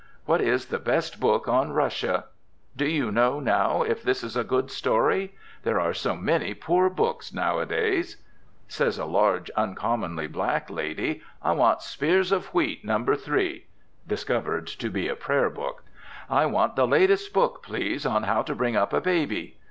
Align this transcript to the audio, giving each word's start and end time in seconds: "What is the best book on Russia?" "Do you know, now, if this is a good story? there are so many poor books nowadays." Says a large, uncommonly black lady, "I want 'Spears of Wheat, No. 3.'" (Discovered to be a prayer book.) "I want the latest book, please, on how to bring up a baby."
"What 0.25 0.41
is 0.41 0.65
the 0.65 0.79
best 0.79 1.19
book 1.19 1.47
on 1.47 1.73
Russia?" 1.73 2.25
"Do 2.75 2.87
you 2.87 3.11
know, 3.11 3.39
now, 3.39 3.83
if 3.83 4.01
this 4.01 4.23
is 4.23 4.35
a 4.35 4.43
good 4.43 4.71
story? 4.71 5.35
there 5.61 5.79
are 5.79 5.93
so 5.93 6.15
many 6.15 6.55
poor 6.55 6.89
books 6.89 7.31
nowadays." 7.35 8.17
Says 8.67 8.97
a 8.97 9.05
large, 9.05 9.51
uncommonly 9.51 10.25
black 10.25 10.71
lady, 10.71 11.21
"I 11.43 11.51
want 11.51 11.83
'Spears 11.83 12.31
of 12.31 12.47
Wheat, 12.51 12.83
No. 12.83 12.97
3.'" 13.15 13.67
(Discovered 14.07 14.65
to 14.65 14.89
be 14.89 15.07
a 15.07 15.15
prayer 15.15 15.51
book.) 15.51 15.83
"I 16.31 16.47
want 16.47 16.75
the 16.75 16.87
latest 16.87 17.31
book, 17.31 17.61
please, 17.61 18.03
on 18.03 18.23
how 18.23 18.41
to 18.41 18.55
bring 18.55 18.75
up 18.75 18.93
a 18.93 19.01
baby." 19.01 19.57